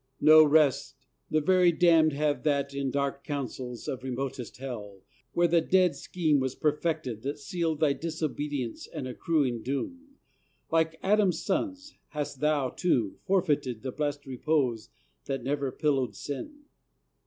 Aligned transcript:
No 0.19 0.43
rest! 0.43 0.95
the 1.29 1.41
very 1.41 1.71
damned 1.71 2.13
have 2.13 2.41
that 2.41 2.73
In 2.73 2.87
the 2.87 2.93
dark 2.93 3.23
councils 3.23 3.87
of 3.87 4.01
remotest 4.03 4.57
Hell, 4.57 5.03
Where 5.33 5.47
the 5.47 5.61
dread 5.61 5.95
scheme 5.95 6.39
was 6.39 6.55
perfected 6.55 7.21
that 7.21 7.37
sealed 7.37 7.81
Thy 7.81 7.93
disobedience 7.93 8.87
and 8.87 9.07
accruing 9.07 9.61
doom. 9.61 10.17
Like 10.71 10.97
Adam's 11.03 11.45
sons, 11.45 11.93
hast 12.07 12.39
thou, 12.39 12.69
too, 12.69 13.17
forfeited 13.27 13.83
The 13.83 13.91
blest 13.91 14.25
repose 14.25 14.89
that 15.25 15.43
never 15.43 15.71
pillowed 15.71 16.15
Sin? 16.15 16.63